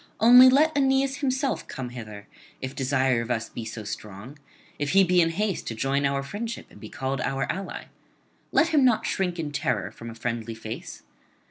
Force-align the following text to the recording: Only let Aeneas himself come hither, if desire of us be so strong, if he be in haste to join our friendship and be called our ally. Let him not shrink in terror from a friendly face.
Only 0.19 0.49
let 0.49 0.75
Aeneas 0.75 1.17
himself 1.17 1.67
come 1.67 1.89
hither, 1.89 2.27
if 2.59 2.73
desire 2.75 3.21
of 3.21 3.29
us 3.29 3.49
be 3.49 3.63
so 3.65 3.83
strong, 3.83 4.39
if 4.79 4.93
he 4.93 5.03
be 5.03 5.21
in 5.21 5.29
haste 5.29 5.67
to 5.67 5.75
join 5.75 6.07
our 6.07 6.23
friendship 6.23 6.65
and 6.71 6.79
be 6.79 6.89
called 6.89 7.21
our 7.21 7.45
ally. 7.51 7.83
Let 8.51 8.69
him 8.69 8.83
not 8.83 9.05
shrink 9.05 9.37
in 9.37 9.51
terror 9.51 9.91
from 9.91 10.09
a 10.09 10.15
friendly 10.15 10.55
face. 10.55 11.03